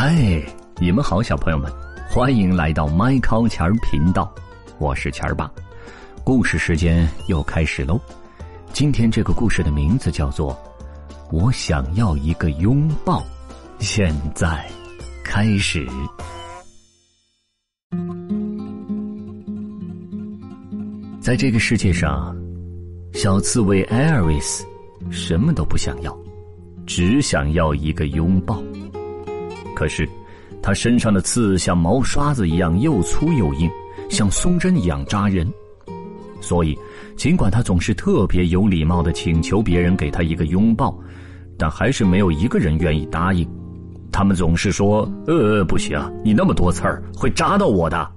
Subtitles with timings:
[0.00, 0.14] 嗨，
[0.76, 1.68] 你们好，小朋友们，
[2.08, 4.32] 欢迎来到麦考钱儿频道，
[4.78, 5.50] 我是钱儿爸。
[6.22, 8.00] 故事时间又开始喽。
[8.72, 10.56] 今天这个故事的名字叫做
[11.36, 13.20] 《我想要一个拥抱》，
[13.80, 14.64] 现在
[15.24, 15.84] 开始。
[21.20, 22.36] 在这个世界上，
[23.14, 24.64] 小刺猬艾尔维斯
[25.10, 26.16] 什么都不想要，
[26.86, 28.62] 只想要一个拥抱。
[29.78, 30.08] 可是，
[30.60, 33.70] 他身上的刺像毛刷子一样又粗又硬，
[34.10, 35.48] 像松针一样扎人。
[36.40, 36.76] 所以，
[37.16, 40.98] 尽管他总是特别有礼貌的请求别人给他一个拥抱，
[41.56, 43.48] 但还是没有一个人愿意答应。
[44.10, 48.10] 他们总是说：“呃，不行，你那么多刺儿会扎到我的。”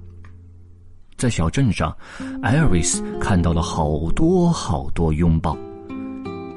[1.16, 1.96] 在小镇上，
[2.42, 5.56] 艾瑞斯看到了好多好多拥抱。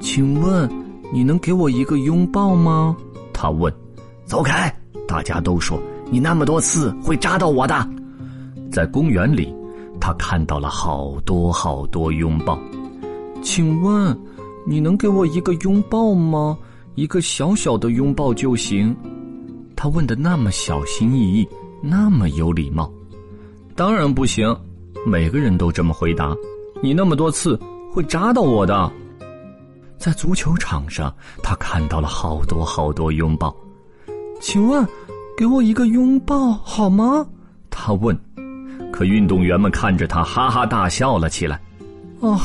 [0.00, 0.68] 请问，
[1.12, 2.96] 你能给我一个拥抱吗？
[3.32, 3.72] 他问。
[4.24, 4.74] 走开。
[5.06, 7.88] 大家都说你那么多刺会扎到我的。
[8.70, 9.54] 在公园里，
[10.00, 12.58] 他看到了好多好多拥抱。
[13.42, 14.18] 请问，
[14.66, 16.58] 你能给我一个拥抱吗？
[16.94, 18.94] 一个小小的拥抱就行。
[19.76, 21.48] 他问的那么小心翼翼，
[21.80, 22.90] 那么有礼貌。
[23.74, 24.54] 当然不行，
[25.06, 26.34] 每个人都这么回答。
[26.82, 27.58] 你那么多刺
[27.92, 28.90] 会扎到我的。
[29.98, 33.54] 在足球场上，他看到了好多好多拥抱。
[34.40, 34.86] 请问，
[35.36, 37.26] 给我一个拥抱好吗？
[37.70, 38.16] 他问。
[38.92, 41.60] 可运动员们看着他，哈哈大笑了起来。
[42.20, 42.38] 哦，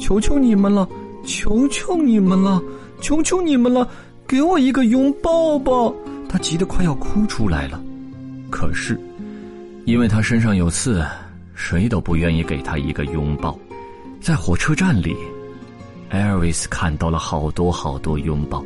[0.00, 0.88] 求求你们了，
[1.24, 2.60] 求求你们了，
[3.00, 3.86] 求求你们了，
[4.26, 5.72] 给我一个拥抱吧！
[6.28, 7.80] 他急得快要哭出来了。
[8.50, 8.98] 可是，
[9.84, 11.04] 因为他身上有刺，
[11.54, 13.56] 谁都不愿意给他一个拥抱。
[14.20, 15.14] 在火车站里，
[16.10, 18.64] 艾尔维斯看到了好多好多拥抱。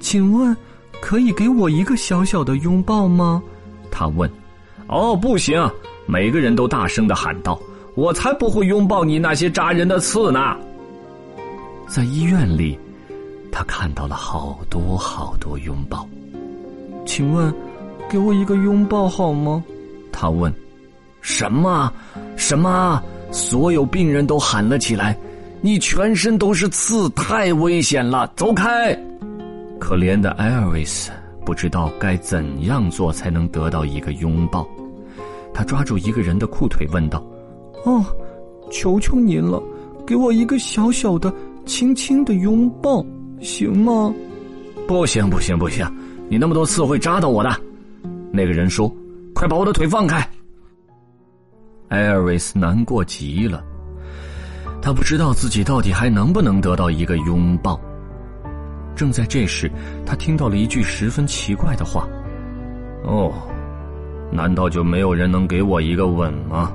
[0.00, 0.54] 请问？
[1.00, 3.42] 可以给我一个小小的拥抱吗？
[3.90, 4.30] 他问。
[4.88, 5.68] 哦，不行！
[6.06, 7.60] 每个人都大声的喊道
[7.96, 10.56] ：“我才不会拥抱你那些扎人的刺呢！”
[11.88, 12.78] 在医院里，
[13.50, 16.08] 他看到了好多好多拥抱。
[17.04, 17.52] 请问，
[18.08, 19.64] 给我一个拥抱好吗？
[20.12, 20.54] 他问。
[21.20, 21.92] 什么？
[22.36, 23.02] 什么？
[23.32, 25.18] 所有病人都喊了起来
[25.60, 28.30] ：“你全身都是刺，太危险了！
[28.36, 28.96] 走开！”
[29.78, 31.10] 可怜的艾尔维斯
[31.44, 34.66] 不知道该怎样做才能得到一个拥抱，
[35.54, 37.24] 他抓住一个人的裤腿问道
[37.84, 38.04] ：“哦，
[38.70, 39.62] 求求您了，
[40.06, 41.32] 给我一个小小的、
[41.64, 43.04] 轻轻的拥抱，
[43.40, 44.12] 行吗
[44.88, 45.86] ？”“不行，不行，不行，
[46.28, 47.50] 你那么多刺会扎到我的。”
[48.32, 48.92] 那个人说
[49.34, 50.26] ：“快把我的腿放开！”
[51.88, 53.62] 艾尔维斯难过极了，
[54.82, 57.80] 他不知道自己到底还能不能得到一个拥抱。
[58.96, 59.70] 正在这时，
[60.04, 62.08] 他听到了一句十分奇怪的话
[63.04, 63.32] ：“哦，
[64.32, 66.72] 难道就没有人能给我一个吻吗？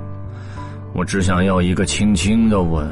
[0.93, 2.87] 我只想要一个轻轻的吻。”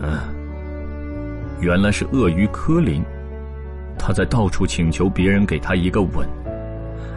[1.61, 3.03] 原来是鳄鱼科林，
[3.97, 6.27] 他在到处请求别人给他一个吻。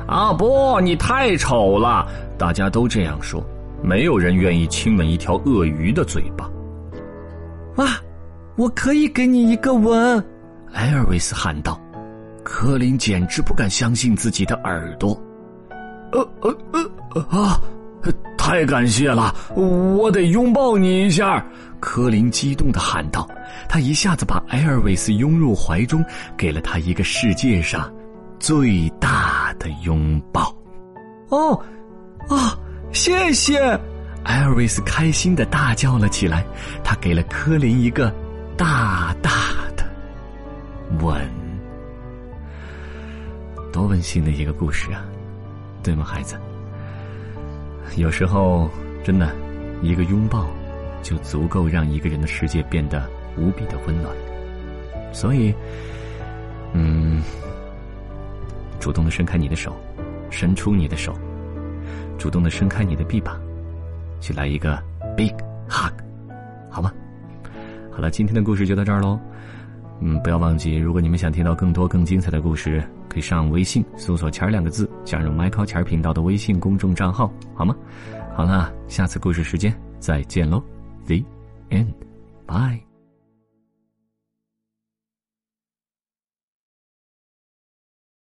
[0.07, 2.07] 啊，不，你太丑了！
[2.37, 3.43] 大家都这样说，
[3.83, 6.51] 没有人愿意亲吻一条鳄鱼的嘴巴。
[7.77, 7.87] 哇，
[8.57, 10.23] 我可以给你一个吻！
[10.73, 11.81] 艾尔维斯喊道。
[12.55, 15.19] 柯林简直不敢相信自己的耳朵，
[16.13, 16.55] 呃呃
[17.15, 17.59] 呃啊！
[18.37, 21.43] 太感谢了，我得拥抱你一下！
[21.81, 23.27] 柯林激动的喊道。
[23.71, 26.05] 他一下子把艾尔维斯拥入怀中，
[26.37, 27.91] 给了他一个世界上
[28.39, 30.55] 最大的拥抱。
[31.31, 31.59] 哦，
[32.29, 32.55] 啊，
[32.93, 33.59] 谢谢！
[34.25, 36.45] 艾尔维斯开心的大叫了起来。
[36.85, 38.15] 他给了柯林一个
[38.59, 39.31] 大大
[39.75, 39.85] 的
[41.03, 41.42] 吻。
[43.73, 45.03] 多温馨的一个故事啊，
[45.83, 46.37] 对吗，孩子？
[47.97, 48.71] 有时候
[49.03, 49.35] 真的，
[49.83, 50.47] 一个拥抱
[51.03, 54.15] 就足够让一个人的世界变得无比的温暖。
[55.13, 55.55] 所以，
[56.75, 57.23] 嗯，
[58.79, 59.75] 主动的伸开你的手，
[60.31, 61.15] 伸出你的手，
[62.19, 63.41] 主动的伸开你的臂膀，
[64.21, 64.79] 去来一个
[65.17, 65.33] big
[65.69, 65.93] hug，
[66.71, 66.93] 好吗？
[67.91, 69.19] 好了，今天的故事就到这儿喽。
[70.03, 72.83] 嗯，不要忘记，如果你们想听到更多更精彩的故事。
[73.09, 77.77] 可以上微信搜索“钱儿”两个字，加入麦考钱儿频道的微信公众账号，好吗？
[78.35, 80.63] 好了，下次故事时间再见喽
[81.07, 81.17] ，The
[81.69, 82.92] end，bye。